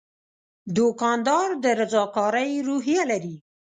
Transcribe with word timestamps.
دوکاندار 0.77 1.47
د 1.63 1.65
رضاکارۍ 1.79 2.51
روحیه 2.67 3.03
لري. 3.11 3.35